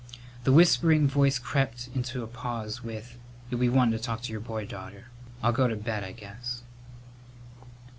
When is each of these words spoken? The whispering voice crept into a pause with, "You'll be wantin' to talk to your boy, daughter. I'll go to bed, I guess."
The 0.45 0.51
whispering 0.51 1.07
voice 1.07 1.37
crept 1.37 1.87
into 1.93 2.23
a 2.23 2.27
pause 2.27 2.83
with, 2.83 3.19
"You'll 3.51 3.59
be 3.59 3.69
wantin' 3.69 3.99
to 3.99 4.03
talk 4.03 4.23
to 4.23 4.31
your 4.31 4.41
boy, 4.41 4.65
daughter. 4.65 5.09
I'll 5.43 5.51
go 5.51 5.67
to 5.67 5.75
bed, 5.75 6.03
I 6.03 6.11
guess." 6.11 6.63